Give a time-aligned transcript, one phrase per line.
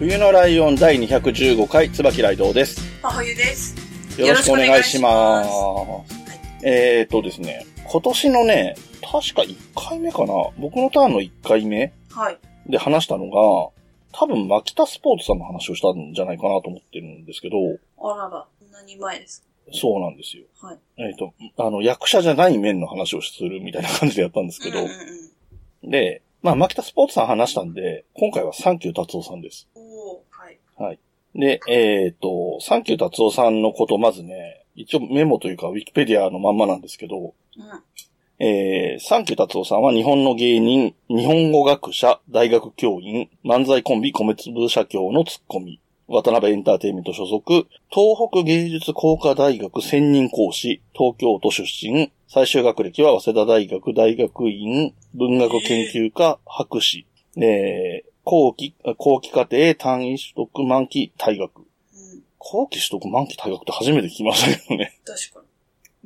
[0.00, 2.80] 冬のライオン第215回、椿ライドウです。
[3.02, 4.18] 真冬です。
[4.18, 5.50] よろしくお願いします。
[5.50, 6.06] よ
[6.64, 12.38] えーとですね、今年のね、確か1回目かな僕のターンの1回目はい。
[12.66, 13.72] で話したのが、
[14.18, 17.56] 多分、マキタスポーツさんの話をしたんじゃないかなと思ってるんですけど、
[18.02, 20.44] あらら、何前ですそうなんですよ。
[20.58, 20.78] かはい。
[20.96, 24.92] えっ、と、あの、役者じゃない面の話をするみたいな感じでやったんですけど、うんうん
[25.84, 25.90] うん。
[25.90, 29.68] で、まあ、マキタスポーツさん話したんで、今回はサンキュータツオさんです。
[31.34, 37.34] で、えっ、と、サンキュータツオさんのこと、まずね、一応メモというか、ウィキペディアのまんまなんですけど、うん。
[38.42, 57.06] えー、サンキュータツオさんは日本の芸人、日本語学者、大学教員、漫才コンビ米粒写経のツッコミ、ワタナベエンターテインメント所属、東北芸術工科大学専任講師、東京都出身、最終学歴は早稲田大学大学院、文学研究科、博士、
[57.36, 61.58] えー、後期、後期課程単位取得満期退学。
[61.58, 61.64] うん。
[62.38, 64.98] 後期取得満期退学って初めて聞きましたけどね。
[65.04, 65.40] 確か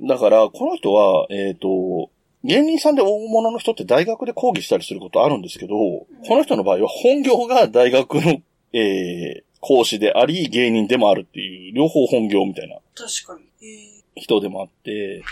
[0.01, 2.11] だから、この人は、えっ、と、
[2.43, 8.43] 芸人さんで大物の人って大学で講義したりすることあるんですけど、この人の場合は本業が大学の、
[8.73, 12.81] えー講師であり、芸人でもあるっていう、両方本業みたいなに。
[12.95, 13.67] 確かに。
[13.67, 15.23] え人でもあって、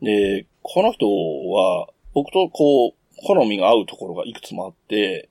[0.00, 1.06] で、この人
[1.50, 2.92] は、僕とこう、
[3.26, 5.28] 好みが合うところがいくつもあって。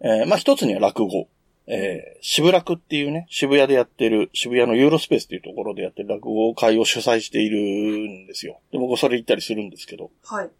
[0.00, 1.28] えーまあ一つには落語。
[1.70, 8.60] えー渋楽っていうね、渋谷でやってる、渋谷のユーロスペースっていうところでやってる落語会を主催しているんですよ。
[8.72, 10.10] で、僕それ行ったりするんですけど。
[10.24, 10.50] はい。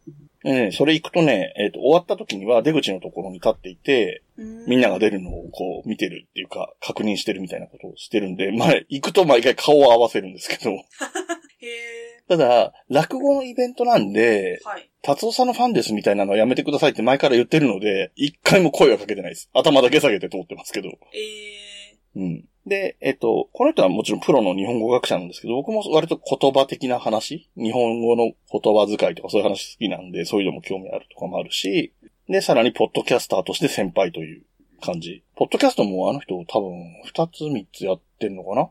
[0.45, 10.71] えーそれ行くとね、えっ、と、終わった時には出口のところに立っていて、みんなが出るのをこう見てるっていうか、確認してるみたいなことをしてるんで、まあ、行くと毎回顔を合わせるんですけど、
[11.61, 11.98] へ
[12.29, 14.91] ただ、落語のイベントなんでー、、はい。
[15.03, 19.49] 達夫さんのファンですみたいなのはやめてくださいって前から言ってるので、一回も声はかけてないです。
[19.55, 20.89] 頭だけ下げて通ってますけど。
[20.89, 22.45] えうん。
[22.67, 31.95] で、えっと、この人はもちろんプロの日本語学者なんですけど、僕も割と言葉的な話、日本語の言葉遣いとかそういう話好きなんで、そういうのも興味あるとかもあるし、
[32.29, 34.43] で、さらにポッドキャスターとして先輩という
[34.83, 35.25] 感じ。
[35.37, 36.73] ポッドキャストもあの人多分
[37.07, 38.69] 二つ三つやってんのかな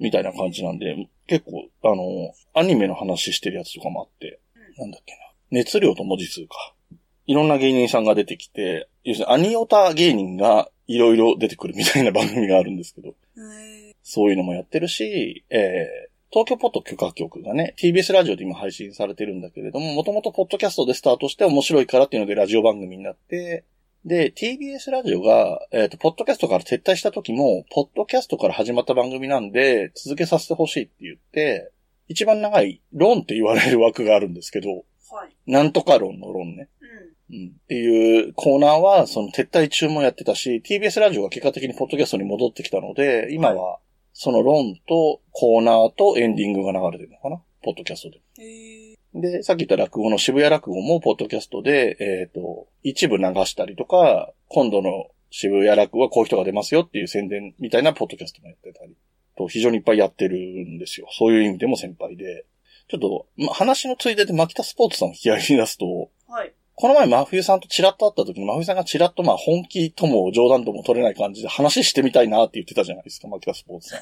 [0.00, 4.40] みたいな感じなんで、結構、あの、アニメの話してるやつとかもあって、
[4.78, 5.18] なんだっけな。
[5.50, 6.74] 熱量と文字数か。
[7.26, 13.14] いろんな芸人さんが出てきて、要するにアニオタ芸人がいろいろ出てくるみたいな番組があるんですけど、
[14.02, 23.64] そういうのもやってるし、えー、東京ポッド許可局がね、TBS ラジオで今配信されてるんだけれども、もともとポッドキャストでスタートして面白いからっていうのでラジオ番組になって、
[24.04, 31.70] で、TBS ラジオが、えっ、と、ポッドキャストから撤退した時も、ポッドキャストから始まった番組なんで、続けさせてほしいって言って、
[32.08, 34.72] 一番長い論って言われる枠があるんですけど、ー、
[35.14, 35.34] はい。
[35.46, 36.68] なんとか論の論ね。
[37.30, 37.36] うん。
[37.36, 43.80] うんっていうコーナーは、その撤退中もやってたし、TBS ラジオが結果的にポッドキャストに戻ってきたので、今は、
[44.14, 48.20] その論とコーナーとエンディングが流れてるのかなポッドキャストで。
[48.38, 58.96] えで、さっき言った落語の渋谷落語もポッドキャストで、えっ、と、一部流したりとか、今度の渋谷落語はこういう人が出ますよっていう宣伝みたいなポッドキャストもやってたり、
[59.36, 61.08] と非常にいっぱいやってるんですよ。
[61.12, 62.44] そういう意味でも先輩で。
[62.88, 66.52] ちょっと、ま、話のついでで牧田スポーツさんを引き合いに出すと、ー、はい。
[66.74, 74.00] この前、真冬さんとチラッと会った時に、真冬さんがチラッとまあ本気とも冗談とも取れない感じで話してみたいなって言ってたじゃないですか、マキタスポーツさん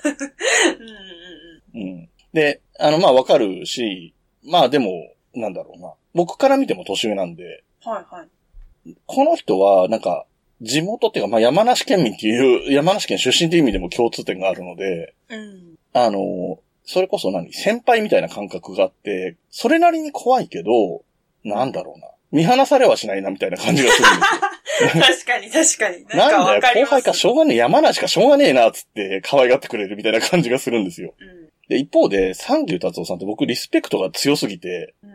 [1.75, 2.09] うん。
[2.33, 4.15] で、あの、まあわかるし、
[4.45, 4.91] まあでも、
[5.35, 5.93] なんだろうな。
[6.15, 7.93] 僕から見ても年上なんで、うん。
[7.93, 8.97] はいはい。
[9.07, 10.27] この人は、なんか、
[10.61, 15.79] 地元っていうか、まあ山梨県民っていう、山梨県出身っていう意味でも共通点があるので、うん。
[15.93, 21.03] あの、それこそ何先輩みたいな感覚があって、それなりに怖いけど、
[21.45, 22.09] なんだろうな。
[22.31, 24.41] 見放されはしないなみたいな感じがするんですよ。
[25.01, 26.05] 確かに確かに。
[26.07, 26.91] ななんかわかります。
[26.91, 31.15] 後輩かしょうがねえ、山梨かしょうがねえな、つって可愛がってくれるみたいな感じがするんですよ。
[31.19, 31.51] うん。
[31.69, 35.11] で、一方で、三牛達夫さんって僕リスペクトが強すぎて、うん。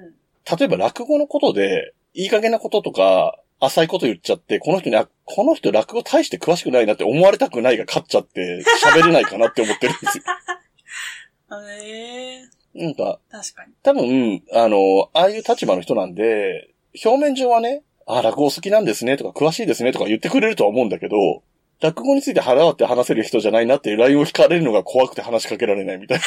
[0.57, 10.23] 例えば落語のことで、いい加減なこととか、浅いこと言っちゃって、この人に、あ、この人落語大して詳しくないなって思われたくないが勝っちゃって、喋れないかなって思ってるんですよ。
[11.79, 12.41] え
[12.75, 13.73] えなんか、確かに。
[13.83, 16.73] 多分、あの、ああいう立場の人なんで、
[17.05, 21.43] 表面上はね、あ、落語好きなんですねとか、詳しいですねとか言ってくれるとは思うんだけど、
[21.83, 26.23] 落語について腹割って話せる人じゃないなっていうラインを引かれるのが怖くて話しかけられないみたいな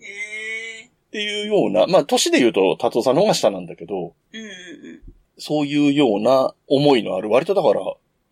[0.00, 0.86] え。
[0.86, 3.94] っていうような、まあ、年で言うと、達夫さんの方が下なんだけど、
[4.32, 5.02] うんうんうん。
[5.38, 7.80] そういうような思いのある、割とだから、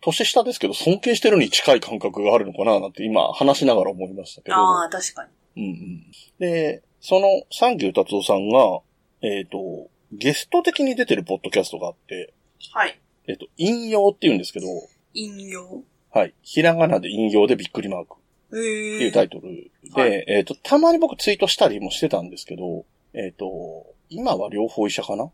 [0.01, 4.57] 年下ですけど、尊敬してるに近い感覚があるのかな、なんて今話しながら思いましたけど。
[4.57, 5.25] ああ、確か
[5.55, 5.63] に。
[5.63, 6.05] うんうん。
[6.39, 8.81] で、その、サンキュー達夫さんが、
[9.21, 12.33] えっ、と、ゲスト的に出てるポッドキャストがあって、
[12.73, 12.99] はい。
[13.29, 14.65] えっ、と、引用って言うんですけど、
[15.13, 15.83] 引用。
[16.11, 16.33] はい。
[16.41, 18.15] ひらがなで引用でびっくりマーク。
[18.49, 25.31] っていうタイトルで、はいえっ、と、たまに僕ツイートしたりもしてたんですけど、えっ、と、今は両方医者かな？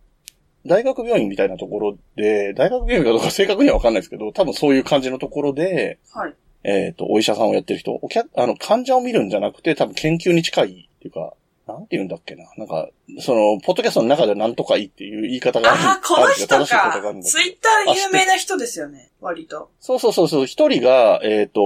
[0.65, 6.35] 大学病院みたいなところで、大学病院かどうか正確にはわかんないですけど、多分そういう感じのところで、はい。
[6.63, 11.33] えっ、と、お医者さんをやってる人、お客、あの、患者を見るんじゃなくて、多分研究に近いっていうか、
[11.67, 12.45] なんて言うんだっけな？
[12.57, 12.89] なんか、
[13.19, 15.81] その、ポッドキャストの中でなんとかいいっていう言い方がある。
[15.81, 19.08] ああ、この人かツイッター有名な人ですよね。
[19.21, 19.71] 割と。
[19.79, 20.45] そうそうそうそう。
[20.45, 21.61] 一人が、えっ、と、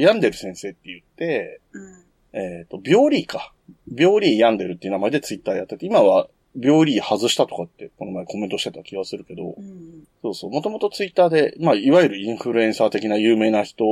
[0.00, 2.04] 病んでる先生って言って、うん。
[2.32, 3.52] えっ、と、病理か。
[3.94, 6.28] 病理病んでるっていう名前でツイッターやってて、今は
[6.58, 10.04] 病理外したとかって、この前コメントしてた気がするけどう、ん。
[10.22, 10.50] そうそう。
[10.50, 13.84] もともとツイッターで、まあ、いわゆるインフルエンサー的な有名な人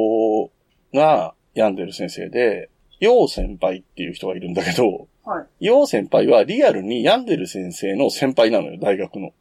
[0.94, 2.70] が病んでる先生で、
[3.00, 5.66] 陽先輩っていう人がいるんだけど、はい。
[5.66, 9.32] 陽先輩はリアルに病んでる先生の先輩なのよ、大学の。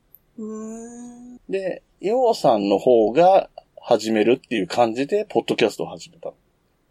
[1.48, 3.50] で、陽さんの方が
[3.82, 6.36] 始めるっていう感じで、ポッドキャストを始めたの。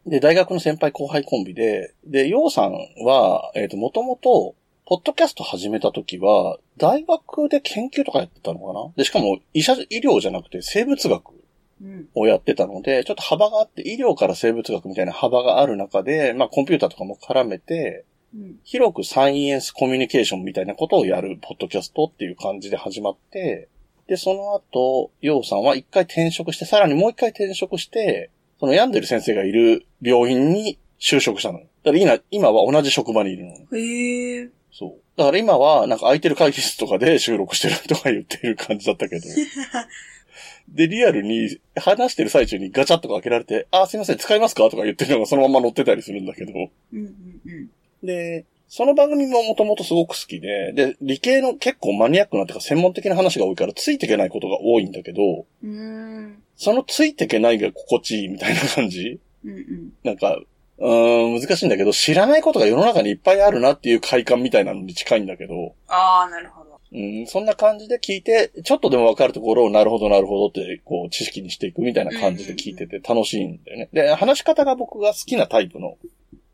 [0.07, 2.73] で、大学の先輩後輩コンビで、で、陽さん
[3.05, 4.55] は、えっ、と、もともと、
[4.87, 8.93] ポッドキャスト始めた時は、大学で研究とかやってたのかな？
[8.97, 11.31] で、しかも、医者、医療じゃなくて生物学
[11.83, 12.09] うん。
[12.15, 18.05] をやってたので、ちょっと幅があって、医療から生物学みたいな幅がある中で、まあ、コンピューターとかも絡めて、
[18.35, 18.57] うん。
[18.65, 23.69] 広くサイエンスコミュニケーションみたいなことをやるポッドキャストっていう感じで始まって、
[24.11, 31.61] で、その後、ヨウさんは一回転職して、さらにもう一回転職して、その病んでる先生がいる病院に就職したの。
[31.61, 33.79] だから今、今は同じ職場にいるの。
[33.79, 34.49] へえ。
[34.73, 34.95] そう。
[35.17, 39.23] だから今は、なんか空いてる会議室とかで収録してるとか言ってる感じだったけど。
[40.75, 46.53] で、リアルに話してる最中にガチャッとか開けられて、あ、すいません、使いますかとか言ってるのがそのまま載ってたりするんだけど。
[46.53, 47.71] うんうんうん。
[48.05, 56.43] で、その番組ももともとすごく好きで、で、理系の結構マニアックなっていうか専門的な話が多いからついていけないことが多いんだけど、うーん。
[56.55, 59.19] そのついていけないが心地いいみたいな感じ？
[59.45, 59.93] うんうん。
[60.05, 60.39] なんか、
[60.79, 66.79] うーん、難しいんだけど、知らないことが世の中にいっぱいあるなっていう快感みたいなのに近いんだけど、ああ、なるほど。
[66.93, 73.89] うん、そんな感じで聞いて、ちょっとでもわかるところをなるほどなるほどって、こう、知識にしていくみたいな感じで聞いてて楽しいんだよね。
[73.93, 75.99] で、話し方が僕が好きなタイプの、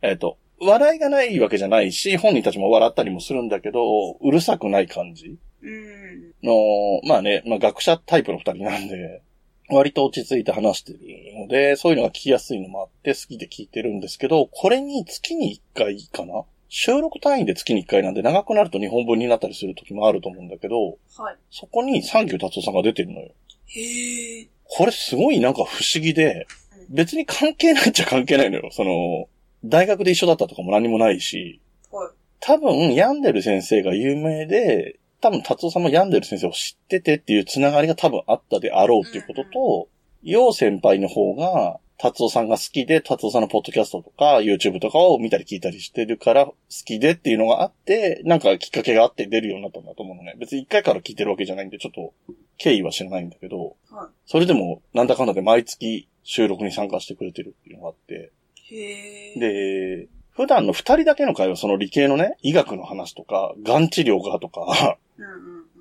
[0.00, 6.32] えっ、と、笑いがないわけじゃないし、本人たちも笑ったりもするんだけど、うるさくない感じうん。
[6.42, 9.22] の、まあね、まあ学者タイプの二人なんで、
[9.68, 10.98] 割と落ち着いて話してる
[11.40, 16.44] ので、そういうのが聞きやすいのもあって好きで聞いてるんですけど、これに月に一回かな？
[16.68, 21.36] 収録単位で月に一回なんで長くなると日本文になったりする時もあると思うんだけど、はい。
[21.50, 23.32] そこにサンキュー達夫さんが出てるのよ。
[23.66, 24.48] へえ。
[24.64, 26.46] これすごいなんか不思議で、
[26.88, 28.68] 別に関係ないっちゃ関係ないのよ。
[28.70, 29.28] その、
[29.68, 31.60] 大学で一緒だったとかも何もないし、
[31.90, 32.10] はい。
[32.40, 39.88] 多分、病んでる先生が有名で、多分、達夫さんも病んでる先生を知っててっていうつながりが多分あったであろうっていうことと、
[40.22, 50.34] 陽先輩の方が、達夫さんが好きで、達夫さんのポッドキャストとか、YouTube とかを見たり聞いたりしてるから、好きでっていうのがあって、なんかきっかけがあって出るようになったんだと思うのね。
[50.38, 52.12] 別に一回から聞いてるわけじゃないんで、ちょっと、
[52.58, 58.30] 経緯は知らないんだけど、はそれでも、なんだかんだで毎月収録に参加してくれてるっていうのがあって。
[58.70, 64.98] で、普段の二人だけの会話、その理系のね、医学の話とか、がん治療がとか。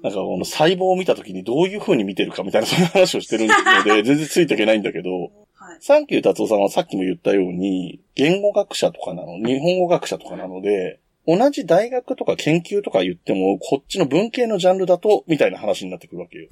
[0.02, 5.78] なんかこの細胞を見た時にどういう風に見てるかみたいな、そんな話をしてるので、 全然ついていけないんだけど、はい。
[5.80, 16.50] サンキュー達夫さんはさっきも言ったように、言語学者とかなの、日本語学者とかなので、同じ大学とか研究とか言っても、こっちの文系のジャンルだと、みたいな話になってくるわけよ。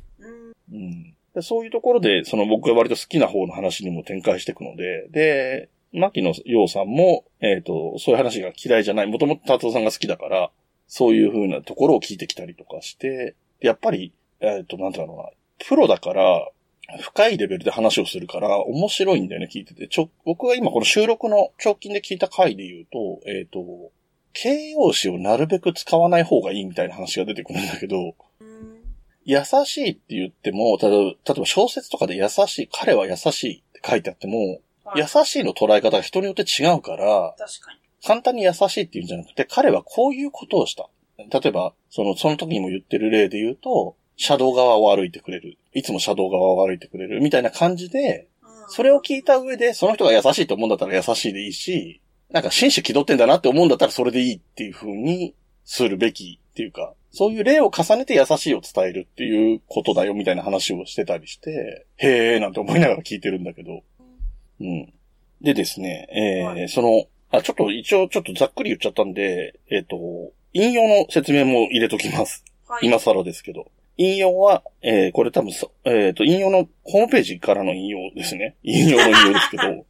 [0.71, 0.75] うん。
[0.75, 1.13] うん。
[1.35, 9.07] でそういうところで、その僕が割と好きな方の話にも展開していくので、で、牧野洋さんも、えっ、と、そういう話が嫌いじゃない。
[9.07, 10.51] もともと達夫さんが好きだから、
[10.87, 15.29] そういう風なところを聞いてきたりとかして、やっぱり、えっ、と、なんだろうな、
[15.67, 16.49] プロだから、
[16.99, 19.87] 深いレベルで話をするから、面白いんだよね、聞いてて。
[19.87, 23.91] ちょ、僕が今この収録の直近で聞いた回で言うと、えっ、と、
[24.33, 28.15] 形容詞をなるべく使わない方がいいみたいな話が出てくるんだけど、
[29.25, 34.59] 優しいって言っても、例えば、例えば小説とかで優しい、彼は優しいって書いてあっても、
[34.95, 37.79] 優しいの捉え方が人によって違うから、確かに。
[38.05, 40.89] 簡単に優しいって言うんじゃなくて、彼はこういうことをした。
[41.17, 45.57] 例えば、その、その時にも言ってる例で言うと、車道側を歩いてくれる。
[45.73, 47.21] いつも車道側を歩いてくれる。
[47.21, 55.35] みたいな感じで、うんそれを聞いた上で、その人が優しいと思うんだったら優しいでいいし、なんか紳士気取ってんだなって思うんだったらそれでいいっていう風に
[55.65, 63.83] するべきっていうか、そういう例を重ねて優しいを伝えるっていうことだよみたいな話をしてたりして、へーなんて思いながら聞いてるんだけど。
[64.59, 64.93] うん。
[65.41, 69.97] でですね、えーはいその、あ、ちょっと一応ちょっとざっくり言っちゃったんで、えっ、と、
[70.53, 72.45] 引用の説明も入れときます。
[72.67, 72.87] はい。
[72.87, 73.71] 今更ですけど。
[73.97, 78.55] 引用は、えーこれ多分そ、えっ、と、引用のホームページからの引用ですね。
[78.63, 79.85] 引用の引用ですけど、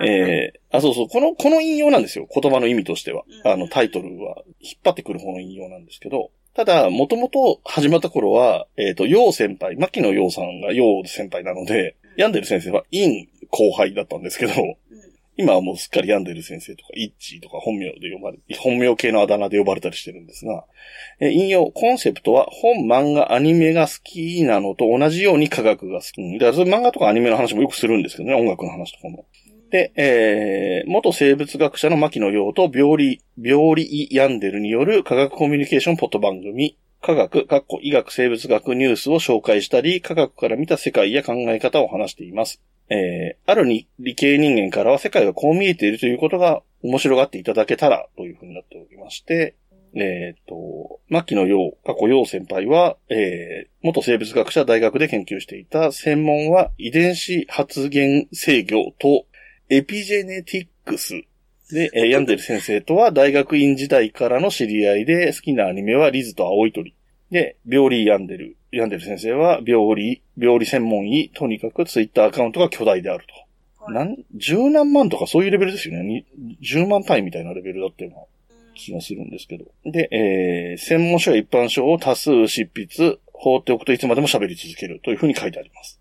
[0.04, 2.26] えーあ、そうそう、この、この引用なんですよ。
[2.32, 3.24] 言葉の意味としては。
[3.44, 14.76] うんあの、タイトルは、引っ張ってくる方の引用なんですけど、ただ、もともと始まった頃は、えっ、と、陽先輩、牧野陽さんが陽先輩なので、ヤンデル先生は陰後輩だったんですけど、うん
[15.36, 20.64] 今はもうすっかりヤンデル先生とか、イッチーとか本名で呼ばれ、本名系のあだ名で呼ばれたりしてるんですが、
[21.18, 26.22] えー引用、コンセプトは本、漫画、アニメが好きなのと同じように科学が好き。
[26.22, 29.26] うんだから漫画とかアニメの話もよくするんですけどね、音楽の話とかも。
[29.70, 42.62] で、えー、元生物学者の牧野陽と病理、病理ヤンデルによる科学コミュニケーションポット番組、科学、かっこ医学生物学ニュースを紹介したり、科学から見た世界や考え方を話しています。
[42.88, 49.54] えー、あるに理系人間からは世界がこう見えているということが面白がっていただけたらというふうになっておりまして、
[49.94, 59.26] えっ、と、牧野陽、過去陽先輩は、えー、元生物学者大学で研究していた専門は遺伝子発現制御と
[59.68, 61.22] エピジェネティックス
[61.70, 66.94] で、えーヤンデル先生とは大学院時代からの知り合いで好きなアニメはリズと青い鳥。
[67.30, 68.56] で、病理ヤンデル。
[68.70, 73.34] ヤンデル先生は病理、病理専門医、とにかくツイッターアカウントが巨大であると。
[73.34, 73.44] はい
[73.94, 76.24] なん、十何万とかそういうレベルですよね。
[76.36, 78.20] に10万単位みたいなレベルだったような
[78.74, 79.66] 気がするんですけど。
[79.84, 86.00] で、えー、専門書や一般書を多数執筆、放っておくといつまでも喋り続けるというふうに書いてあります。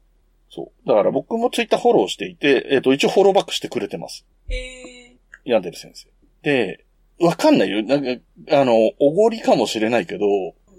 [0.49, 0.87] そう。
[0.87, 4.25] だから僕もツイッターフォローしていて、えっ、と、一応フォローバックしてくれてます。
[4.49, 4.92] え
[5.45, 6.09] ヤンデル先生。
[6.41, 6.85] で、
[7.19, 7.83] わかんないよ。
[7.83, 8.21] なんか、
[8.51, 10.25] あの、おごりかもしれないけど、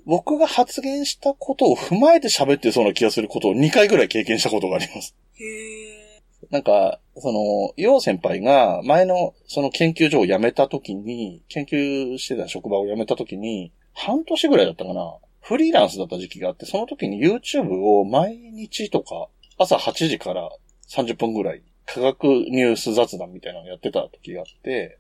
[0.07, 5.15] 僕が発言したことを踏まえて喋ってそうな気がすることを2回ぐらい経験したことがあります。
[5.41, 6.15] ー、へ
[6.51, 15.17] なんか、その、ヨウ先輩が前のその研究所を辞めた時に、研究してた職場を辞めた時に、半年ぐらいだったかな。
[15.41, 19.29] フリーランスだった時期があって、その時に YouTube を毎日とか、
[19.59, 20.51] 朝8時から
[20.89, 24.99] 30分ぐらい、科学ニュース雑談みたいなのやってた時があって、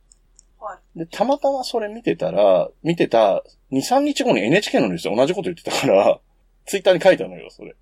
[0.60, 6.20] ーはで、たまたまそれ見てたら、見てた2、3日後に NHK のニュースで同じこと言ってたから、
[6.66, 7.70] ツイッターに書いたのよ、それ。
[7.70, 7.72] い。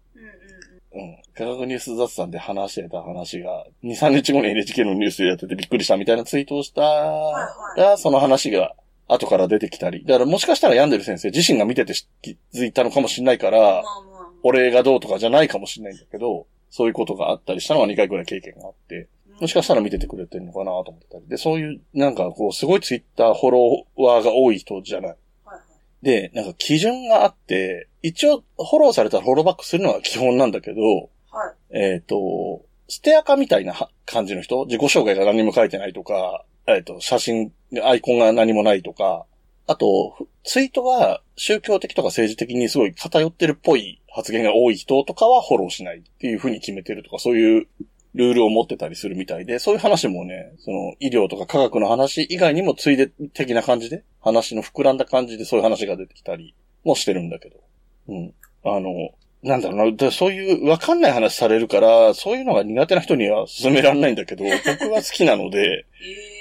[0.94, 1.22] うんうん。
[1.34, 8.74] 科学ニュース雑談で話してた話が、2、3日後に NHK のニュースでやっててびっくりしたみたいなツイートをしたはいら、その話が
[9.08, 10.04] 後から出てきたり。
[10.04, 13.82] だからもしかしたらヤンデル先生自身が見てて気づいたのかもしれないから。
[14.42, 19.06] 俺がどうとかじゃないかもしれないんだけど、そういうことがあったりしたのは2回くらい経験があって、
[19.40, 21.28] もしかしたら見ててくれてるのかなと思ったり。
[21.28, 25.16] で、そういう、なんかこう、すごいツイッターフォロワーが多い人じゃない。
[26.02, 30.80] で、なんか基準があって、一応フォローされたらフォローバックするのが基本なんだけど、
[31.30, 31.78] はい。
[31.78, 37.52] えっ、と、ステアカみたいなは感じの人自己紹介が何も書いてないとか、えっ、と、写真、
[37.84, 39.26] アイコンが何もないとか、
[39.66, 47.66] あと、ツイートが宗教的とか政治的にすごい偏ってるっぽい発言が多い人とかはフォローしないっていうふうに決めてるとか、そういう
[48.14, 56.54] ルールを持ってたりするみたいで、そういう話もね、その医療とか科学の話以外にもついで的な感じで、話の膨らんだ感じでそういう話が出てきたり
[56.84, 57.56] もしてるんだけど。
[58.08, 58.34] うん。
[58.64, 59.10] あの、
[59.42, 65.86] なんだろうな、そういうわかんない話されるから、そういうのが苦手な人には勧められないんだけど、僕は好きなので、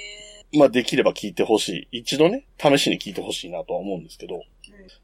[0.54, 1.98] まあできれば聞いてほしい。
[2.00, 4.42] 一度ね、試しに聞いてほしいなとは思うんですけど。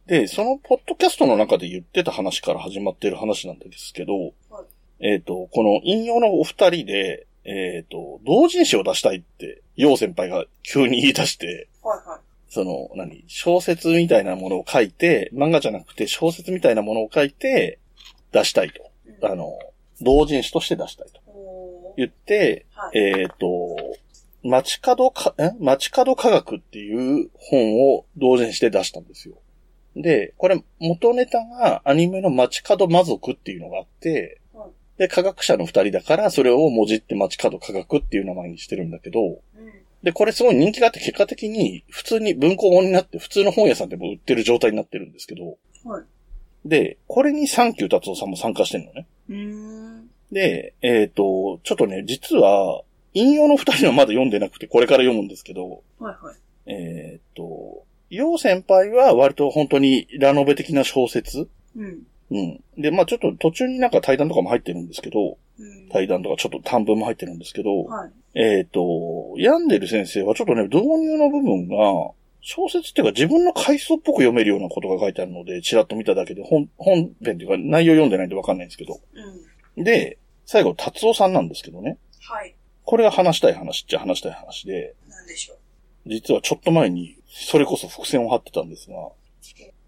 [0.07, 4.13] で、そのポッドキャストの中で言ってた話から始まってる話なんですけど、
[4.51, 4.65] はい
[5.01, 12.21] えっ、と、この引用のお二人で、えっ、と、同人誌を出したいって、陽先輩が急に言い出して、はいはい。
[12.51, 17.79] その、何、小説みたいなものを書いて、漫画じゃなくて小説みたいなものを書いて、
[18.33, 18.83] 出したいと。
[18.83, 18.89] うん
[19.31, 19.59] あの、
[20.01, 21.21] 同人誌として出したいと
[21.97, 22.99] 言って、はい。
[22.99, 23.77] えっ、と、
[24.45, 25.53] 街角か、え？
[25.61, 29.37] 街角科学っていう本を同人誌で出したんですよ。
[29.97, 39.39] で、これ元ネタがアニメの街角魔族っていうのがあってはい、で、科学者の二人だからそれをもじって街角科学っていう名前にしてるんだけど、うん。
[40.03, 46.05] で、これすごい人気があって結果的に普通に文庫本になって普通の本屋さんでも売ってる状態になってるんですけど、はい。
[46.65, 49.07] で、これにサンキュー達夫さんも参加してるのね。
[50.31, 52.83] で、えっ、と、ちょっとね、実は、
[53.15, 56.71] 引用の二人はまだ読んでなくて、これから読むんですけど、はいはい。
[56.71, 61.49] えっ、と、陽先輩は割と本当にラノベ的な小説？
[61.77, 62.03] うん。
[62.31, 62.61] うん。
[62.77, 65.89] で、まあちょっと途中になんか対談とかも入ってるんですけど、うん。
[65.91, 68.13] 対談とかちょっと短文も入ってるんですけど、はい。
[68.35, 71.77] えっ、と、ヤンデル先生はちょっとね、導入の部分が、
[72.41, 79.01] 小説っていうか自分の回想っぽく読めるようなことが書いてあるので、ちらっと見ただけで本、本編っていうか内容読んでないんでわかんないんですけど。
[79.77, 79.85] うん。
[79.85, 81.99] で、最後、達夫さんなんですけどね。
[82.21, 82.55] はい。
[82.89, 85.53] これが話したい話っちゃ話したい話で、なんでしょ
[86.07, 86.09] う？
[86.09, 88.97] 実はちょっと前に、それこそ伏線を張ってたんですが、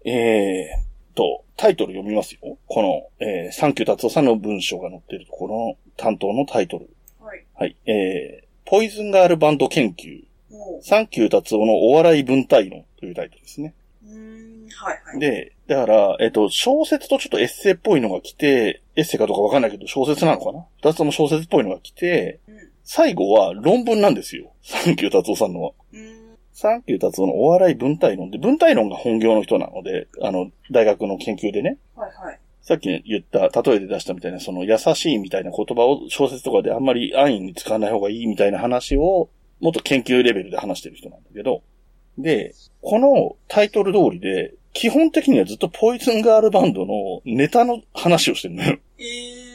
[0.05, 2.59] えーと、タイトル読みますよ。
[2.67, 6.91] この、えー、サンキュー達夫さんの文章が載っているところの担当のタイトル。
[7.19, 7.43] はい。
[7.55, 7.75] はい。
[7.87, 10.23] えー、ポイズンガールバンド研究。
[10.83, 13.73] サンキュー達夫のお笑い文体論というタイトルですね。
[14.05, 14.69] うーん。
[14.69, 15.19] はいはい。
[15.19, 20.63] で、だから、えっ、と、小説とちょっとエッセイっぽいのが来て、エッセイかどうかわかんないけど、小説なのかな？
[20.83, 22.70] 二つとも小説っぽいのが来て、うん。
[22.83, 24.51] 最後は論文なんですよ。
[24.63, 25.71] サンキュー達夫さんのは。
[26.53, 32.39] サンキュー達夫のお笑い文体論で、文体論が本業の人なので、あの、大学の研究でね、はいはい。
[32.61, 41.63] さっき言った、例えで出したみたいな、その優しいみたいな言葉を小説とかであんまり安易に使わない方がいいみたいな話を、もっと研究レベルで話してる人なんだけど、
[42.17, 48.77] で、このタイトル通りで、基本的にはずっとポイズンガールバンドのネタの話をしてるのよ。
[48.99, 49.50] えー。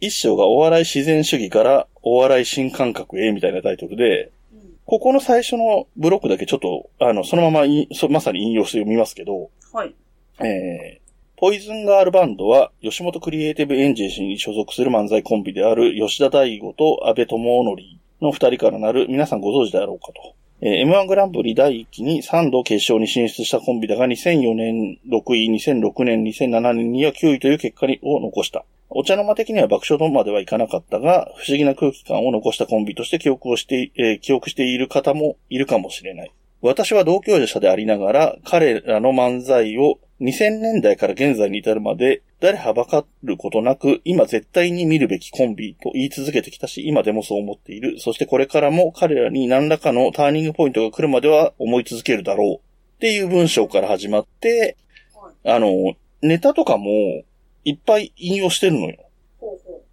[0.00, 4.60] 一章がお笑い自然主義からお笑い新感覚へみたいなタイトルで、うん。
[4.86, 7.66] ここの最初のブロックだけちょっと、あの、そのまま
[8.08, 9.94] まさに引用して読みますけど、はい。
[10.38, 17.82] えー、ポイズンガールバンドは、吉本クリエイティブエンジェルに所属する漫才コンビである吉田大吾と安倍智則
[18.22, 20.34] の二人からなる皆さんご存知であろうかと。
[20.62, 28.64] えー M1 グランプリ第1期に3度決勝に進出したコンビだが、2004年6位、2006年、2007年には9位という結果にを残した。
[28.92, 36.32] お茶の間的には爆笑のまではいかなかったが、不思議な空気感を残したコンビとして記憶をして、えー記憶している方もいるかもしれない。
[36.60, 48.00] 私は同居者でありながら、彼らの漫才を2000年代から現在に至るまで、誰はばかることなく、今絶対に見るべきコンビと言い続けてきたし、今でもそう思っている。
[48.00, 52.96] そしてこれからも彼らに何らかのターニングポイントが来るまでは思い続けるだろう。
[52.96, 54.76] っていう文章から始まって、
[55.14, 55.50] はい。
[55.52, 57.22] あの、ネタとかも
[57.64, 58.96] いっぱい引用してるのよ。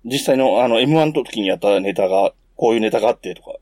[0.05, 3.55] 実際のあの M1 の時にやったネタが、こういうネタがあってとか。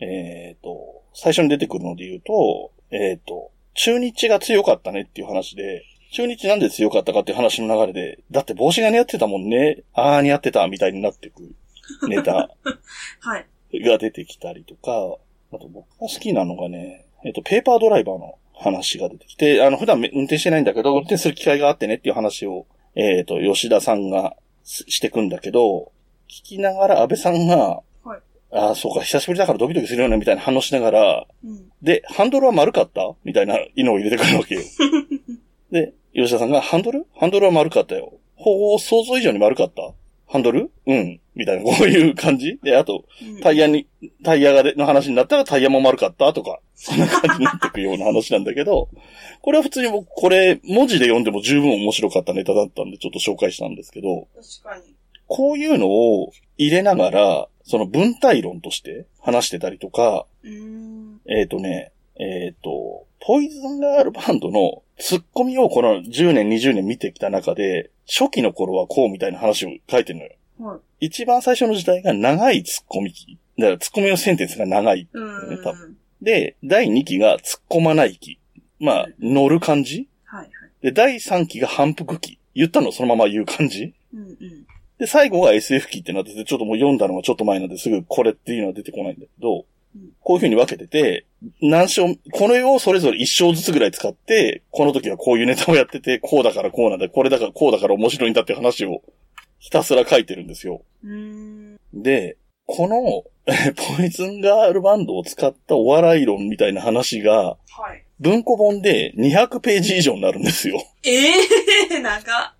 [0.00, 11.54] えっ、と、最初に出てくるので言うと、えっ、と、中日が強かったねっていう話で、中日なんで強かったかっていう話の流れで、だって帽子が似合ってたもんね、あー似合ってたみたいになってく
[12.08, 12.50] ネタ
[13.20, 13.38] は
[13.72, 13.80] い。
[13.80, 15.18] が出てきたりとか、
[15.52, 25.92] あと僕が好きなのがね、えっ、と、ペーパードライバーの話が出てきて、あの、普段運転してないんだけど、運転する機会があってねっていう話を、えっ、と、吉田さんがししてくんだけど、
[26.28, 27.56] 聞きながら安倍さんが、
[28.02, 28.20] はい
[28.52, 31.70] ああ、そうか、久しぶりだからドキドキするよね、みたいな反応しながら、うん。
[31.82, 33.14] で、ハンドルは丸かった？
[33.24, 34.62] みたいなのを入れてくるわけよ。
[35.70, 37.06] で、吉田さんが、ハンドル？
[37.16, 38.14] ハンドルは丸かったよ。
[38.36, 39.92] ほう、想像以上に丸かった？
[40.26, 40.70] ハンドル？
[40.86, 41.20] うん。
[41.34, 42.58] みたいな、こういう感じ？
[42.62, 43.86] で、あと、うんタイヤに、
[44.24, 48.88] タイヤがでの話になったらタイヤも丸かったとか、そんな感じになってくような話なんだけど、
[49.42, 54.26] これは普通に僕、これ、文字で読んでも十分面白かったネタだったんで、ちょっと紹介したんですけど、
[54.62, 54.94] 確かに。
[55.28, 60.26] こういうのを入れながら、その文体論として話してたりとか。
[61.28, 70.32] えっ、とね、えっ、と、ポイズンガールバンドのツッコミをこの10年、20年見てきた中で、初期の頃はこうみたいな話を書いてるのよ。
[70.58, 71.06] はい。
[71.06, 73.38] 一番最初の時代が長いツッコミ期。
[73.58, 75.08] だからツッコミのセンテンスが長い。
[75.12, 75.62] うーん。
[75.62, 75.74] 多
[76.22, 78.38] で、第2期が突っ込まない期。
[78.80, 80.08] まあ、乗る感じ。
[80.24, 80.50] はいはい。
[80.82, 82.38] で、第3期が反復期。
[82.54, 83.94] 言ったのをそのまま言う感じ。
[84.14, 84.38] うんうん。
[84.98, 89.64] で、最後が SF 期ってなってて、ちょっともう読んだのがちょっと前なんですぐこれっていうのは出てこないんだけど、うん
[90.26, 91.24] こういう風に分けてて、
[91.62, 99.02] 何章、これをそれぞれ一章ずつぐらい使って、この時はこういうネタをやってて、こうだからこうなんだ、これだからこうだから面白いんだって話を
[99.60, 100.82] ひたすら書いてるんですよ。
[101.94, 108.02] で、この、え ポイズンガールバンドを使ったお笑い論みたいな話が、はい。
[108.18, 110.82] 文庫本で200ページ以上になるんですよ。
[111.04, 112.52] ええー、長っ。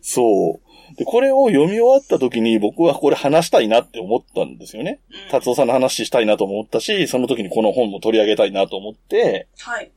[0.00, 0.63] そう。
[0.96, 5.00] で、これを読み終わった時に僕はこれ話したいなって思ったんですよね。
[5.10, 9.90] うん達夫さんの話したいなと思ったし、その時にこの本も取り上げたいなと思って、はい。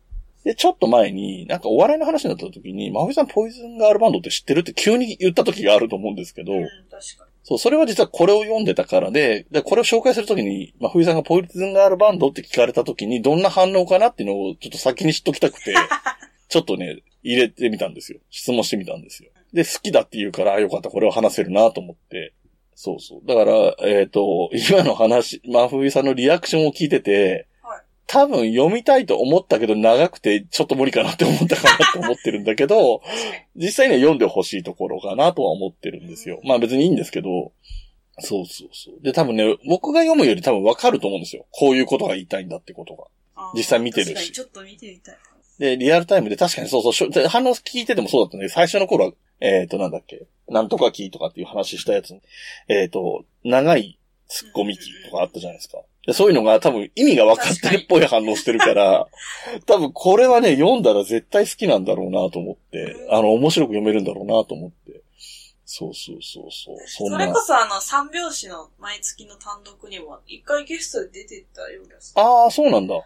[0.43, 15.73] で、ちょっと前に、なんかお笑いの話になった時に、まふいさんポイズンガールバンドって知ってるって急に言った時があると思うんですけど、うん、確かそう、それは実はこれを読んでたからで、で、これを紹介するときに、まふいさんがポイズンガールバンドって聞かれたときに、どんな反応かなっていうのをちょっと先に知っときたくて、
[16.49, 18.19] ちょっとね、入れてみたんですよ。
[18.29, 19.31] 質問してみたんですよ。
[19.53, 22.33] で、好きだって言うから、あよかった、これを話せるなと思って。
[22.75, 23.27] そうそう。
[23.27, 33.01] だから、えっ、と、今の話、まふいさんのリアクションを聞いてて、はい多分読みたいと思ったけど長くてちょっと無理かなって思ったかなと思ってるんだけど、
[33.57, 36.39] 実際には読んでほしいところかなとは思ってるんですよ。
[36.45, 37.51] まあ別にいいんですけど、
[38.19, 39.03] そうそうそう。
[39.03, 41.45] で、多分ね、僕が読むより多分わかると思うんですよ。
[41.51, 43.07] こういうことが言いたいんだってことが。
[43.53, 45.17] 実際見てるしちょっと見てみたい。
[45.59, 48.49] で、リアルタイムで確かにそうそう反応聞いててもそうだったね。
[48.49, 52.15] 最初の頃は、えっ、と、なんだっけ、なんとかキーとかっていう話したやつ。
[52.67, 55.79] えっ、と、長い突っ込みキーとかあったじゃないですか。
[56.05, 59.07] でそういうのが多分意味が分かってるっぽい反応してるから、
[59.67, 65.01] 多分これはね、読んだら絶対好きなんだろうなと思って、あの、面白く読めるんだろうなと思って。
[65.65, 66.77] そうそうそうそう。
[66.87, 67.41] そそれこ。
[67.41, 72.13] そあの、三拍子の毎月の単独にも、一回ゲストで出てたようです。
[72.15, 72.95] ああ、そうなんだ。
[72.95, 73.03] はい。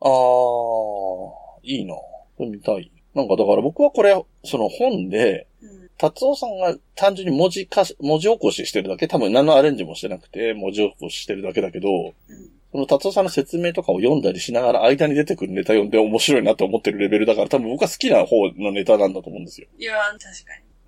[0.00, 1.94] ああ、いいな。
[1.94, 2.92] これ見たい。
[3.16, 5.90] なんかだから僕はこれ、その本で、うん。
[5.96, 12.12] 達夫さんが単純に文字化し、文字起こししてるだけ、多分何のアレンジもしてなくて、文字起こししてるだけだけど、うん。
[12.72, 19.66] その達夫さんの説明とかを読んだりしながら間に出てくるネタ読んで面白いなって思ってるレベルだから、多分僕は好きな方のネタなんだと思うんですよ。
[19.78, 20.28] いや、確か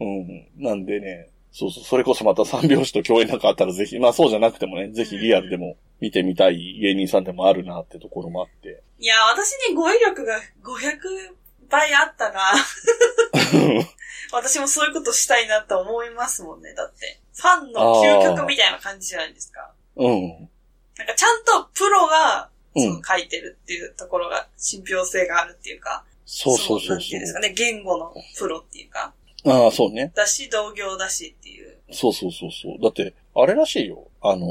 [0.04, 0.06] に。
[0.06, 0.62] うん。
[0.62, 8.82] なんでね、そうそう、それこそまた三拍子と共演なんかあったらぜひ、まあそうじゃなくてもね、ぜひリアルでも見てみたい芸人さんでもあるなってところもあって。
[8.98, 12.52] いや、私に語彙力が500倍あったら、
[14.32, 16.74] 私もそういうことしたいなと思いますもんね。
[16.74, 19.72] だって、ファンの究極みたいな感じじゃないですか。
[19.96, 20.50] うん。
[20.96, 29.50] なんかちゃんとプロが、うんその書いてるっていうところが、信憑性があるっていうか、そうそうそうそのなんていうんですかね、言語のプロっていうか、う。
[29.50, 30.12] ああ、そうね。
[30.14, 31.78] だし、同業だしっていう。
[31.90, 32.82] そうそうそうそう。
[32.82, 34.08] だって、あれらしいよ。
[34.20, 34.46] あの、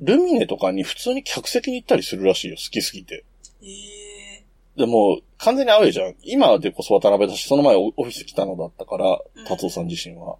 [0.00, 2.56] ルミネとかに普通に客席に行ったりするらしいよ。
[2.56, 3.24] 好きすぎて。
[3.62, 4.17] ええ
[4.78, 6.14] でも、完全にアウェイじゃん。
[6.22, 10.36] 今でこそ渡辺だし、その前オフィス来たのだったからうん、達夫さん自身は。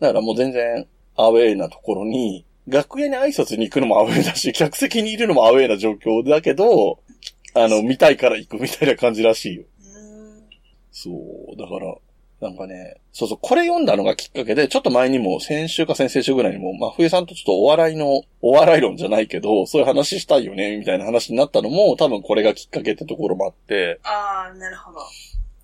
[0.00, 0.86] だからもう全然
[1.16, 6.98] アウェイなところに、楽屋に挨拶に行くのもアウェイだし、客席にいるのもアウェイな状況だけど、
[7.54, 9.64] あの、見たいから行くみたいな感じらしいよ。
[10.90, 11.94] そう、だから、
[12.40, 25.00] なんかね、そうそう、これ読んだのがきっかけで、ちょっと前にも、先週か先々週ぐらいにも、まあ、冬さんとちょっとお笑いの、お笑い論じゃないけど、そういう話したいよね、みたいな話になったのも、多分これがきっかけってところもあって、ああ、なるほど。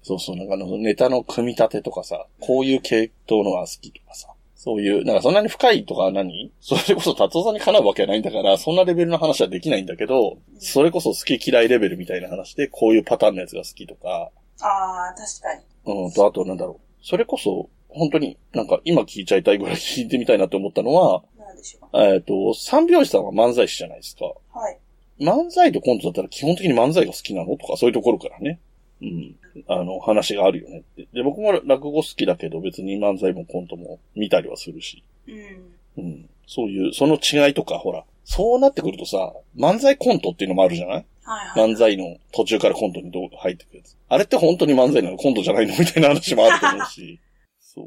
[0.02, 6.50] そうそう、なんかネタの組み立てとかさ、こういう系統のが好きとかさ、そういう、なんかそんなに深いとか何？
[6.60, 15.73] それこそ達夫さんにかなうわけはないんだから、そんなレベルの話はできないんだけど、それこそ好き嫌いレベルみたいな話で、こういうパターンのやつが好きとか、ああ、確かに。
[15.86, 17.06] うんと、あとなんだろう。
[17.06, 22.02] それこそ、本当になんか今聞いちゃいたいぐらい 聞いてみたいなって思ったのは、なんでしょう。
[22.02, 24.24] えっ、と、三拍子さんは漫才師じゃないですか。
[24.52, 24.78] はい。
[25.20, 28.58] 漫才とコントだったら基本的に漫才が好きなのとかそういうところからね。
[29.00, 29.36] うん。
[29.68, 31.06] あの、話があるよねって。
[31.12, 35.04] で、僕も落語好きだけど別に漫才もコントも見たりはするし。
[35.28, 35.74] うん。
[35.98, 36.28] うん。
[36.46, 41.06] そういう、その違いとか、ほら、そうなってくるとさ、漫才コントっていうのもあるじゃない？
[41.24, 41.72] はいはい。
[41.72, 43.96] 漫才の途中からコントにどう入ってくるやつ。
[44.08, 45.16] あれって本当に漫才なの？
[45.16, 45.74] コントじゃないの？
[45.78, 47.20] みたいな話もあると思うし。
[47.58, 47.87] そう。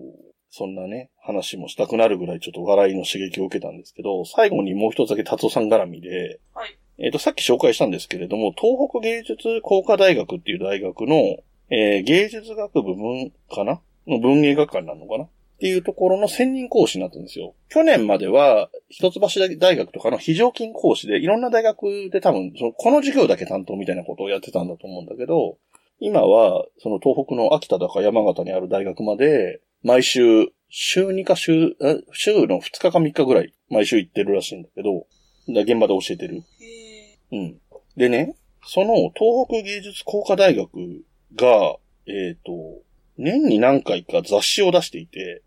[0.50, 6.78] そんなね、話もしたくなるぐらいちょっと笑いの刺激を受けたんですけど、最後にもう一つだけ達夫さん絡みで、はい。
[6.98, 11.38] えっ、と、さっき紹介したんですけれども、東北芸術工科大学っていう大学の、
[11.70, 13.82] えー芸術学部文かな？
[14.08, 15.28] の文芸学科になるのかな？
[15.58, 17.56] っていうところの専任講師になったんですよ。
[17.70, 19.20] 去年までは、一橋
[19.58, 25.58] 大学とかの非常勤講師で、いろんな大学で多分、その、この授業だけ担当みたいなことをやってたんだと思うんだけど、
[26.00, 30.22] 今は、その東北の秋田だか山形にある大学まで、毎週、
[30.70, 35.08] 週2か週、あ週の2日か3日ぐらい、毎週行ってるらしいんだけど、
[35.52, 36.36] だ現場で教えてる。
[36.36, 37.58] へうん。
[37.96, 40.70] でね、その東北芸術工科大学
[41.36, 42.52] が、えっ、と、
[43.18, 45.42] 年に何回か雑誌を出していて、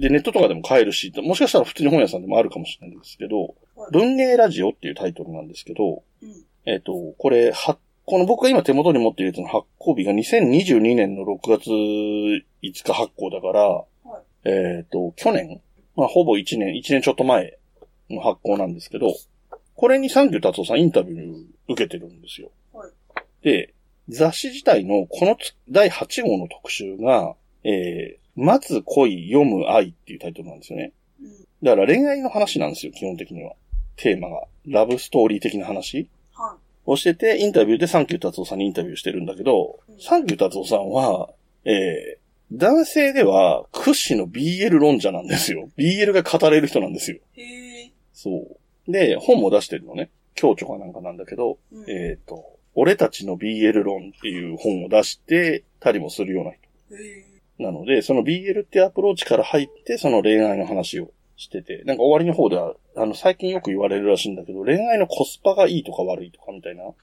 [0.00, 3.54] で、ネットとかでも買えるし、もしかしたら普通に本屋さんでもあるかもしれないんですけど、はい
[3.92, 6.44] 文芸ラジオっていうタイトルなんですけど、ーうん。
[6.66, 13.84] えっ、と、これ、は、この僕が今手元に持っているやつの発行日が2022年の6月5日発行だから、
[14.44, 15.62] えっ、と、去年、
[15.96, 17.58] まあ、ほぼ1年、1年ちょっと前
[18.10, 19.14] の発行なんですけど、
[19.74, 22.50] これにサンキュー達夫さんインタビュー受けてるんですよ。
[22.74, 22.90] はい
[23.42, 23.72] で、
[24.08, 27.34] 雑誌自体のこのつ第8号の特集が、
[27.64, 30.92] えー、待つ恋、読む愛っていうタイトルなんですよね。
[31.20, 31.30] うん。
[31.62, 33.54] だから恋愛の話なんですよ、基本的には。
[33.96, 34.44] テーマが。
[34.66, 41.28] ラブストーリー的な話はをしてて、インタビューでサンキュー達夫さんにインタビューしてるんだけど、うんサンキュー達夫さんは、
[41.64, 42.20] えー、
[42.52, 45.68] 男性では屈指の BL 論者なんですよ。
[45.78, 47.18] BL が語れる人なんですよ。
[47.36, 47.40] い。
[47.40, 47.92] へえ。
[48.12, 48.30] そ
[48.88, 48.92] う。
[48.92, 50.10] で、本も出してるのね。
[50.34, 51.90] 教著かなんかなんだけど、うん。
[51.90, 56.96] えっ、と、俺たちの BL 論っていう本を出してたりもするような人。
[56.96, 57.29] へえ。
[57.60, 66.94] なので、その BL ってアプローチから入って、その恋愛の話をしてて、なんか終わりの方では、あの、最近よく言われるらしいんだけど、恋愛のコスパがいいとか悪いとかみたいなうん。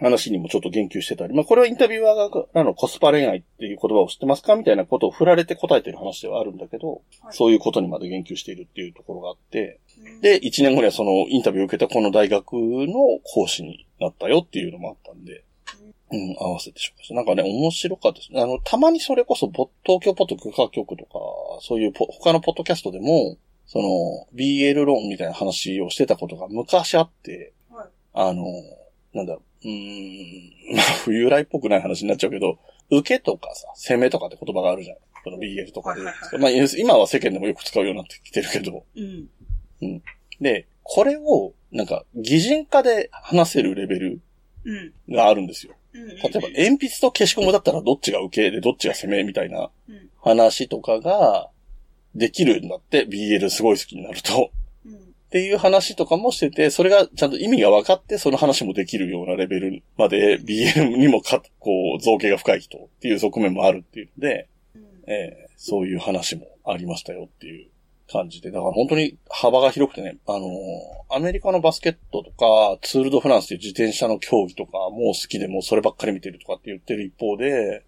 [0.00, 7.32] 話にもちょっと言及してたり、まあこれはインタビュアーが、あの、コスパ恋愛っていう言葉を知ってますかみたいなことを振られて答えてる話ではあるんだけど、はい。
[7.32, 15.44] そういうことにまで言及しているっていうところがあって、うん、で、1年後にはそのインタビューを受けたこの大学の講師になったよっていうのもあったんで、
[16.10, 17.14] うん、合わせて紹介した。
[17.14, 18.40] なんかね、面白かったですね。
[18.40, 21.18] あの、たまにそれこそ、ポ東京ポッド許可局とか、
[21.60, 28.44] そういうポ他のポッドキャストでも、その、BL 論みたいな話をしてたことが昔あって、はいあの、
[29.12, 32.58] なんだろう、うーん、 まあ、冬来っぽくない話になっちゃうけど、
[32.90, 34.96] 受けとかさ、攻めとかって言葉があるじゃん。
[35.24, 36.02] その BL とかで。
[36.02, 40.02] はいはいはいまあ、今は世間でもよく使うようになってきてるけど、うん。
[40.40, 44.20] で、これを、なんか、擬人化で話せるレベル
[44.64, 45.14] うん。
[45.14, 45.74] があるんですよ。
[45.94, 46.08] うん。
[46.08, 50.10] 例えば、鉛筆と消しゴムだったらどっちが受けでどっちが攻めみたいなうん。
[50.20, 51.48] 話とかが
[52.14, 54.50] できるんだって、BL すごい好きになると。
[54.86, 54.94] うん。
[54.94, 54.96] っ
[55.30, 64.82] ていう話とかもしてて、それがちゃんと意味が分かって、その話もできるようなレベルまで BL にもか、こう、造形が深い人っていう側面もあるっていうので、うん。
[65.06, 67.68] えーそういう話もありましたよっていう
[68.10, 68.50] 感じで。
[68.50, 70.48] だから本当に幅が広くてね、あのー
[71.10, 77.82] アメリカのバスケットとか、ツールドフランスっていう自転車の競技とかも好きでもうそればっかり見てるとかって言ってる一方で。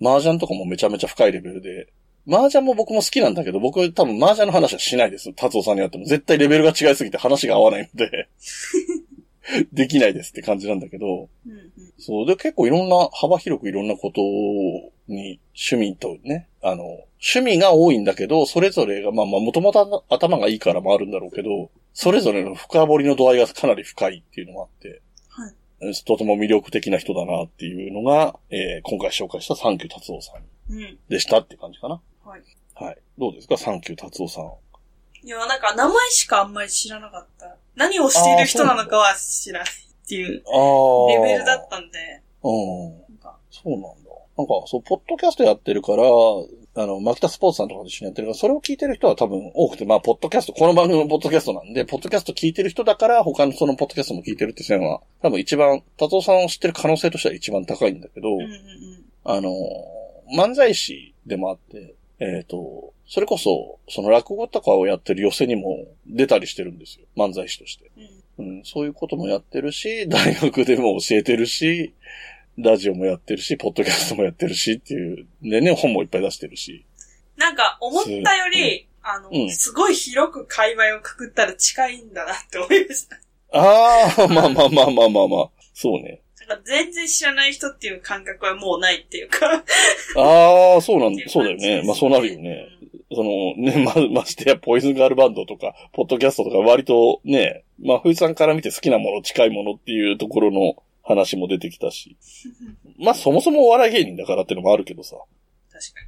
[0.00, 1.88] 麻雀とかもめちゃめちゃ深いレベルで、
[2.28, 5.32] 麻雀も僕も好きなんだけど、僕多分麻雀の話はしないです。
[5.32, 6.04] 達夫さんにやっても。
[6.04, 8.28] 絶対レベルが違いすぎて話が合わないので、
[9.72, 11.52] できないですって感じなんだけど、うん。
[11.52, 11.72] うん。
[11.98, 12.26] そう。
[12.26, 14.20] で、結構いろんな、幅広くいろんなこと
[15.08, 25.54] に、趣味とね、あの、趣味が多いんだけど、それぞれが、まあまあ、もともと頭がいいからもあるんだろうけど、それぞれの深掘りの度合いがかなり深いっていうのがあって、はい。
[25.80, 30.98] えとても魅力的な人だなっていうのが、えー今回紹介したサンキュー達夫さんうん。
[31.08, 32.00] でしたって感じかな。
[32.24, 32.42] はい。
[32.74, 32.98] はい。
[33.18, 33.56] どうですか？
[33.56, 34.52] サンキュー達夫さん。
[35.24, 37.56] いや、なんか名前しかあんまり知らなかった。
[37.74, 41.26] 何をしている人なのかは知らないっていうああ。
[41.26, 41.98] レベルだったんで、
[42.42, 43.02] うん。
[43.50, 44.11] そうなんだ。
[44.42, 46.02] なんか、そう、ポッドキャストやってるから、
[46.74, 58.58] あの、マキタスポーツさんとかと一緒にやってるから、それを聞いてる人は多分多くて、まあ、ポッドキャスト、この番組のポッドキャストなんで、ポッドキャスト聞いてる人だから、他のそのポッドキャストも聞いてるって線は、多分一番、達夫さんを知ってる可能性としては一番高いんだけど、うんうんうん。
[59.24, 59.52] あの、
[60.34, 67.06] 漫才師でもあって、えっ、と、それこそ、その落語とかをやってる寄せにも出たりしてるんですよ。
[67.16, 67.90] 漫才師として。
[67.98, 68.22] うん。
[68.38, 71.92] うん、そういうこともやってるし、大学でも教えてるし、
[72.58, 76.84] ラジオもやってるし、ポッドキャストもやってるしっていう、でね、本もいっぱい出してるし。
[77.36, 83.18] なんか、思ったより、あの、うんすごい広く界隈をくくったら近いんだなって思いました。
[83.52, 85.50] ああ、まあまあまあまあまあまあ。
[85.74, 86.22] そうね。
[86.48, 89.64] なんか全然知らない人っていう感覚はもうないっていうか。
[90.16, 91.22] ああ、そうなんだ。
[91.28, 91.82] そうだよね。
[91.84, 92.68] まあそうなるよね。
[93.14, 100.76] その、ね、ま、 ましてや、ポイズンガールバンドとか、ポッドキャストとか割とね、まあ、冬さんから見て好きなもの、近いものっていうところの
[101.12, 102.16] 話も出てきたし。
[102.98, 105.16] まあ、そもそもお笑い芸人だからってのもあるけどさ。
[105.70, 106.00] 確か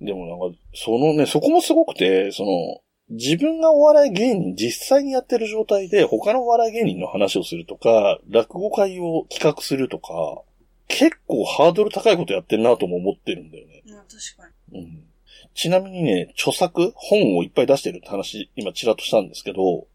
[0.00, 10.42] でもなんか、そのね、そこもすごくて、その、自分がお笑い芸人実際にやってる状態で他のお笑い芸人の話をするとか、落語会を企画するとか、
[10.88, 13.82] 結構ハードル高いことやってんなとも思ってるんだよね。
[13.84, 13.92] に。
[13.92, 14.80] うん、確かに。
[14.80, 15.04] うん。
[15.54, 19.86] ちなみにね、著作、本をいっぱい出してるって話、今ちらっとしたんですけど、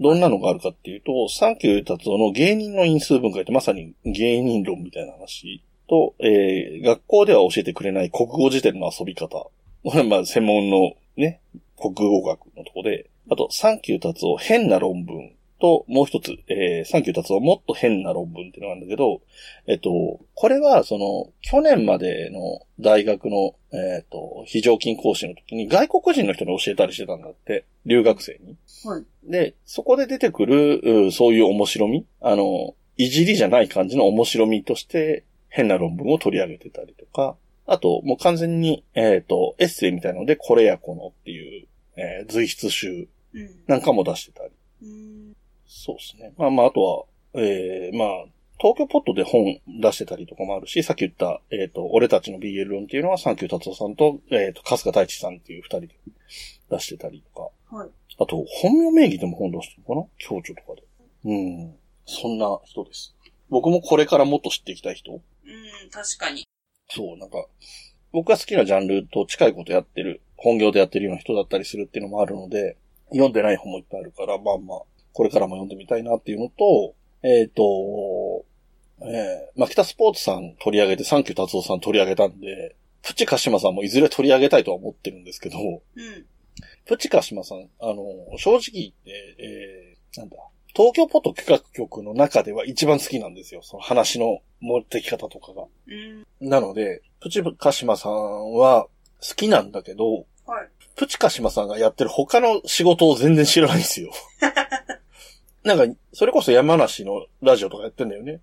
[0.00, 9.28] どんなのがあるかっていうと、サンキュー達夫の芸人の因数分解ってまさに芸人論みたいな話と、えー、学校では教えてくれない国語辞典の遊び方。
[9.28, 9.52] こ
[9.94, 11.40] れまあ専門のね、
[11.76, 19.20] 国語学のとこで、あと、サンキュー達夫変な論文と、もう一つ、えー、サンキュー達夫もっと変な論文っていうのがあるんだけど、
[19.66, 28.56] えっと、これは、その、去年までの大学の、えっと、非常勤講師の時に外国人の人に教えたりしてたんだって、留学生に。
[28.84, 29.04] はい。
[29.30, 41.66] で、そこで出てくる、うそういう面白みあの、いじりじゃない感じの面白みとして、変な論文を取り上げてたりとか、あと、もう完全に、えっ、と、エッセイみたいので、これやこのっていう、
[41.96, 43.50] えー随筆集うん。
[43.66, 44.50] なんかも出してたり。
[44.82, 45.17] うん。
[45.68, 46.32] そうですね。
[46.36, 47.04] まあまあ、あとは、
[47.34, 48.24] ええまあ、
[48.58, 55.88] 東京ポットで本出してたりとかもあるし、さっき言った、えっ、と、俺たちの BL 論っていうのは、サンキュー達夫さんと、えっ、と、春日大地さんっていう二人で
[56.70, 57.76] 出してたりとか。
[57.76, 57.88] はい。
[58.18, 60.26] あと、本名名義でも本出してるのかな？
[60.26, 60.82] 共著とかで。
[61.24, 61.76] うん。
[62.06, 63.14] そんな人です。
[63.48, 65.22] 僕もこれからもっと知っていきたい人うん、
[65.90, 66.44] 確かに。
[66.88, 67.46] そう、なんか、
[68.12, 72.76] 僕が好きなジャンルと近いことやってる、本業でやってるような人だったりするっていうのもあるので、
[73.10, 74.78] 読んでない本もいっぱいあるから、まあまあ、
[75.18, 78.44] これからも読んでみたいなっていうのと、えっ、と、
[79.02, 85.82] えー、マキタスポーツさん取り上げて、サンキュー達夫さん取り上げたんで、プチカシマさんもいずれ取り上げたいとは思ってるんですけど、うん。
[86.86, 87.96] プチカシマさん、あの、
[88.38, 90.36] 正直言って、えー、なんだ、
[90.72, 93.62] 東京ポット企画局の中では一番好きなんですよ。
[93.64, 95.64] その話の持ってき方とかが。
[95.88, 96.48] うん。
[96.48, 98.86] なので、プチカシマさんは
[99.20, 100.68] 好きなんだけど、はい。
[100.94, 104.12] プチカシマさんがやってる他の仕事を全然知らないんですよ。
[105.68, 108.40] なんか、それこそ山梨のラジオとかやってんだよね。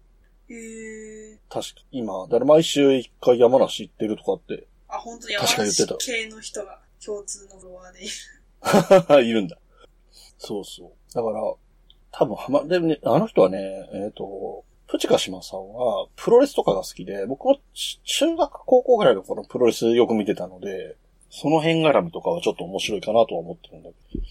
[0.49, 1.38] へー。
[1.49, 1.81] 確か。
[1.91, 9.25] 今、だから毎週一回山梨行ってるとかって、あ、本当に確かに言ってた山梨系の人が共通のフロアでいる。
[9.25, 9.57] いるんだ。
[10.38, 10.91] そうそう。
[11.13, 11.41] だから、
[12.11, 20.95] 多分はま、でもね、あの人はね、えっ、と、プチカシマさんは、プロレスとかが好きで、僕もち中学高校ぐらいの頃プロレスよく見てたので、
[21.29, 24.23] その辺絡みとかはちょっと面白いかなとは思ってるんだけど、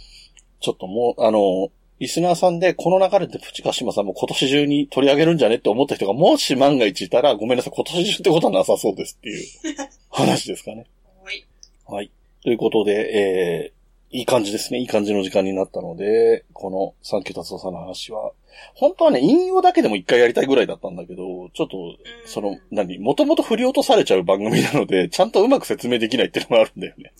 [0.61, 1.71] ちょっともう、あの、
[2.05, 9.47] リスナーさんでこの流れでプチカシマさんも今年中に取り上げるんじゃねって思った人がもし万が一いたらごめんなさい、今年中ってことはなさそうですっていう
[10.13, 10.85] 話ですかね。
[11.23, 11.45] はい。
[11.87, 12.11] はい。
[12.43, 14.81] ということで、えー、いい感じですね。
[14.81, 18.33] いい感じの時間になったので、このサンキュー達夫さんの話は、
[18.75, 27.13] 本当はね、引用だけでも一回やりたいぐらいだったんだけど、ちょっと、その、何、もともと振り落とされちゃう番組なので、ちゃんとうまく説明できないっていうのがあるんだよね。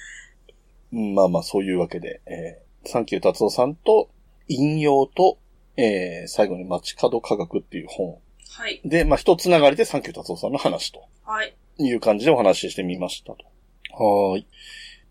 [0.94, 4.08] うんまあまあ、そういうわけで、えー、サンキュー達夫さんと、
[4.48, 5.38] 引用と、
[5.76, 8.18] えー、最後に街角科学っていう本。
[8.50, 8.80] はい。
[8.84, 11.04] で、まあ、一つながりでサンキュー達夫さんの話と。
[11.24, 11.54] はい。
[11.78, 13.44] いう感じでお話ししてみましたと。
[13.92, 14.46] はーい。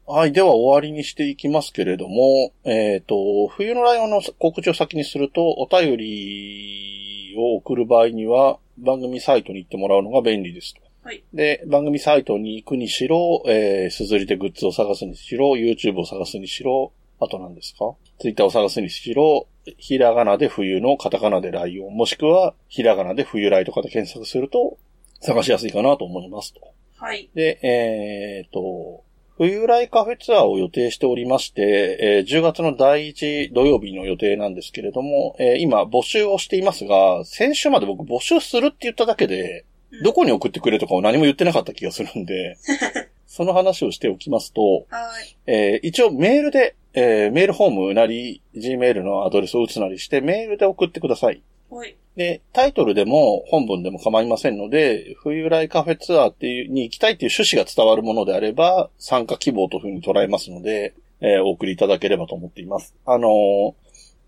[0.06, 0.32] はい。
[0.32, 10.82] では終わりにしていきますけれども、えっ、と、冬のライオンの告知を先にすると、お便りを送る場合には、番組サイトに行ってもらうのが便利ですと。
[11.04, 11.24] はい。
[11.34, 24.78] で、番組サイトに行くにしろ、えー、すずりでグッズを探すにしろ、YouTube を探すにしろ、あと何ですか ?Twitter を探すにしろ、ひらがなで冬のカタカナでライオン、もしくは、ひらがなで冬ライとかで検索すると、
[25.22, 26.62] 探しやすいかなと思いますと。
[26.98, 27.30] はい。
[27.34, 29.04] で、えっ、と、
[29.38, 39.66] 冬来カフェツアーを予定しておりまして、えー10月の第1土曜日の予定なんですけれども、えー今募集をしていますが、先週まで僕募集するって言っただけで、
[40.04, 42.58] どこに送ってくれとかを何も言ってなかった気がするんで、
[43.28, 45.38] その話をしておきますと、はい。
[45.46, 51.44] えー一応メールで、えーメールフォームなり、Gmail のアドレスを打つなりして、メールで送ってください。
[51.70, 51.96] はい。
[52.16, 62.96] で、タイトルでも本文でも構いませんので、冬来カフェツアーっていう、に行きたいっていう趣旨が伝わるものであれば、参加希望というふうに捉えますので、えーお送りいただければと思っています。
[63.06, 63.74] あのー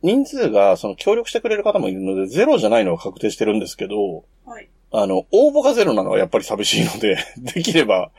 [0.03, 4.69] 人数が、その、協力してくれる方もいるので、ゼロじゃないのは確定してるんですけど、はい。
[4.91, 7.17] あの、応募がゼロなのはやっぱり寂しいので、
[7.53, 8.11] できれば、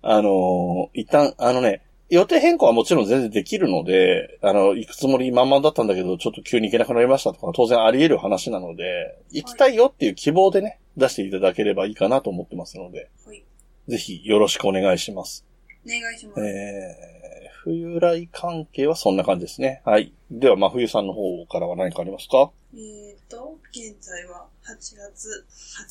[0.00, 13.44] あのー一旦、あのね、予定変更はもちろん全然できるので、あの、行くつもり満々だったんだけど、ちょっと急に行けなくなりましたとか、当然あり得る話なので、行きたいよっていう希望でね、出していただければいいかなと思ってますので、はい。
[13.88, 15.44] ぜひよろしくお願いします。
[15.84, 16.46] お願いします。
[16.46, 19.82] えー、冬来関係はそんな感じですね。
[19.84, 20.12] はい。
[20.30, 22.50] では、真冬さんの方からは何かありますか？
[22.74, 25.46] えーと、現在は8月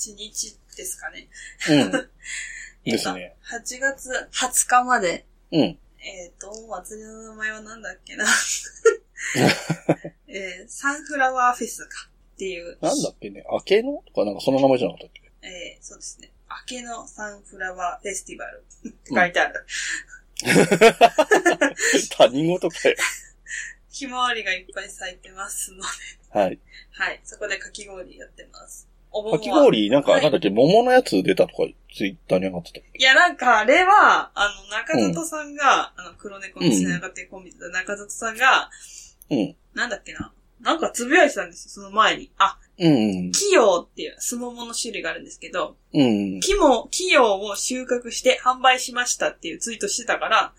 [0.06, 1.28] 8日ですかね。
[1.70, 1.92] うん。
[2.92, 3.36] ですね。
[3.52, 5.80] 8月20日まで、うん。
[6.08, 8.26] えーと、祭りの名前はなんだっけな。
[10.28, 12.78] えー、サンフラワーフェスかっていう。
[12.80, 14.04] なんだっけね、明けの？
[14.06, 15.32] とかなんかその名前じゃなかったっけ？
[15.48, 16.32] えー、そうですね。
[16.48, 19.66] 明けのサンフラワーフェスティバルって書いてある。
[22.12, 22.96] 他人事かよ。
[23.90, 25.88] ひまわりがいっぱい咲いてますので、
[26.40, 26.60] はい。
[26.92, 27.22] はい。
[27.24, 28.88] そこでかき氷やってます。
[29.24, 32.80] かき氷、なんか、はいなんだっけ、桃のやつ出たとか、ツイッターに上がってた。
[32.80, 38.70] いや、なんか、あれは、あの、中里さんが、あの、黒猫に繋がってコンビだ中里さんが、
[39.30, 39.56] うん。
[39.74, 40.32] なんだっけな。
[40.62, 42.32] なんかつぶやいてたんですよ、その前に。
[42.38, 43.32] あ、うん。
[43.32, 46.40] キヨっていう、スモモの種類があるんですけど、うん。
[46.40, 50.54] キモ、キヨを収穫して販売しましたっていうツイートしてたから、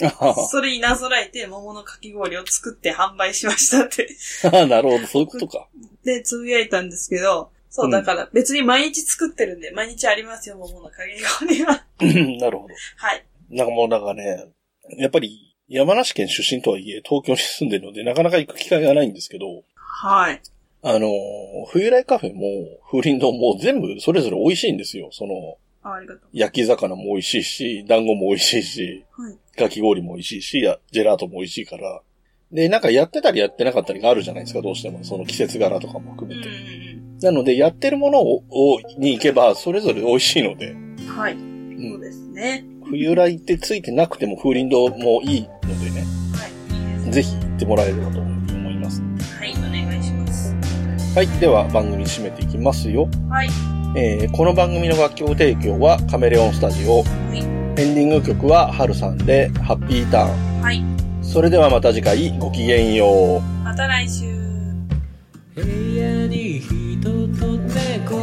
[0.50, 4.08] それになぞらえて桃のかき氷を作って販売しましたって。
[4.50, 5.68] あなるほど、そういうことか。
[6.04, 11.84] で、つぶやいたんですけど、そうう、んだから別に毎日作ってるんで、毎日ありますよ、桃のかき氷は。
[12.00, 12.74] うんなるほど。
[12.96, 13.24] はい。
[13.48, 14.46] なんかもうなんかね、
[14.98, 20.42] やっぱり山梨県出身とはいえ東京に住んでるのでなかなか行く機会がないんですけど、はい。
[20.82, 21.08] あの、
[21.68, 22.42] 冬来カフェも
[22.90, 25.10] 風鈴堂も全部それぞれ美味しいんですよ。
[25.12, 26.28] その、あありがとう。
[26.32, 29.58] 焼き魚も美味しいし、団子も美味しいし、はい。
[29.58, 32.00] かき氷も美味しいし、やジェラートも美味しいから。
[32.50, 35.04] で、なんかやってたりやってなかったりがあるじゃないですか、どうしても。
[35.04, 36.50] その季節柄とかも含うんめて。
[37.20, 40.96] うんなので、やってるものを、をに行けば、それぞれ美味しいので、うん。
[41.06, 41.34] はい。
[41.34, 42.64] んそうですね。
[42.84, 46.74] 冬来ってついてなくても風鈴堂もいいのでね、はい。
[46.74, 47.12] いいですね。
[47.12, 49.02] ぜひ行ってもらえればと思います。
[49.38, 50.56] はい、お願いします。
[51.14, 51.26] はい。
[51.38, 53.08] では、番組締めていきますよ。
[53.28, 53.48] はい。
[53.96, 57.02] えーこの番組の楽曲提供はカメレオンスタジオ。
[57.02, 57.38] はい。
[57.38, 60.62] エンディング曲はハルさんで、ハッピーターン。
[60.62, 60.82] はい。
[61.22, 63.40] それではまた次回、ごきげんよう。
[63.62, 64.24] また来週。
[65.54, 66.79] 部屋に人
[67.28, 68.19] と猫